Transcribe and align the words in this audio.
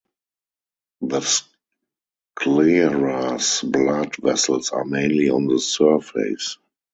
The 1.03 1.19
sclera's 2.35 3.61
blood 3.61 4.15
vessels 4.15 4.71
are 4.71 4.83
mainly 4.83 5.29
on 5.29 5.45
the 5.45 5.59
surface. 5.59 6.57